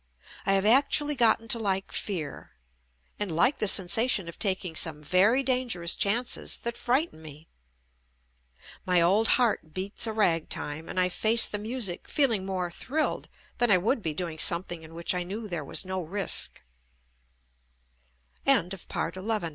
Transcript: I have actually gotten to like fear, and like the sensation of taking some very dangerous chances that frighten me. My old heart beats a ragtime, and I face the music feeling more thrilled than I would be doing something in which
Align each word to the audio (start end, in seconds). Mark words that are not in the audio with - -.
I 0.47 0.53
have 0.53 0.65
actually 0.65 1.13
gotten 1.13 1.47
to 1.49 1.59
like 1.59 1.91
fear, 1.91 2.53
and 3.19 3.31
like 3.31 3.59
the 3.59 3.67
sensation 3.67 4.27
of 4.27 4.39
taking 4.39 4.75
some 4.75 5.03
very 5.03 5.43
dangerous 5.43 5.95
chances 5.95 6.57
that 6.61 6.75
frighten 6.75 7.21
me. 7.21 7.47
My 8.83 8.99
old 8.99 9.27
heart 9.37 9.75
beats 9.75 10.07
a 10.07 10.11
ragtime, 10.11 10.89
and 10.89 10.99
I 10.99 11.07
face 11.09 11.45
the 11.45 11.59
music 11.59 12.07
feeling 12.07 12.47
more 12.47 12.71
thrilled 12.71 13.29
than 13.59 13.69
I 13.69 13.77
would 13.77 14.01
be 14.01 14.15
doing 14.15 14.39
something 14.39 14.81
in 14.81 14.95
which 14.95 15.13